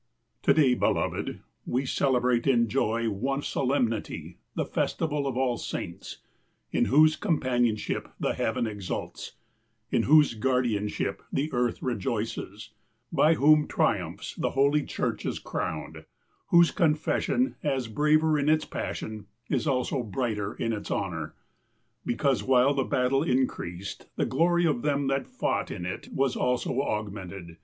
To 0.41 0.53
day, 0.55 0.73
beloved, 0.73 1.41
we 1.67 1.85
celebrate 1.85 2.47
in 2.47 2.61
the 2.63 2.67
joy 2.69 3.05
of 3.05 3.17
one 3.17 3.43
solemnity, 3.43 4.39
the 4.55 4.65
festival 4.65 5.27
of 5.27 5.37
All 5.37 5.59
Saints, 5.59 6.23
in 6.71 6.85
whose 6.85 7.15
companionship 7.15 8.09
the 8.19 8.33
heaven 8.33 8.65
exults; 8.65 9.33
in 9.91 10.01
whose 10.01 10.33
guar 10.33 10.63
dianship 10.65 11.19
the 11.31 11.53
earth 11.53 11.83
rejoices; 11.83 12.71
by 13.11 13.35
whose 13.35 13.67
triumphs 13.67 14.33
the 14.35 14.49
Holy 14.49 14.81
Church 14.81 15.23
is 15.23 15.37
crowned; 15.37 16.05
whose 16.47 16.71
confession, 16.71 17.53
as 17.61 17.87
braver 17.87 18.39
in 18.39 18.49
its 18.49 18.65
passion, 18.65 19.27
is 19.49 19.67
also 19.67 20.01
brighter 20.01 20.55
in 20.55 20.73
its 20.73 20.89
honor— 20.89 21.35
because 22.07 22.41
while 22.41 22.73
the 22.73 22.83
battle 22.83 23.21
increased, 23.21 24.07
the 24.15 24.25
glory 24.25 24.65
of 24.65 24.81
them 24.81 25.05
that 25.05 25.27
fought 25.27 25.69
in 25.69 25.85
it 25.85 26.07
was 26.11 26.35
also 26.35 26.81
augmented. 26.81 27.57